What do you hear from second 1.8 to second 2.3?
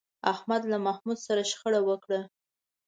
وکړه.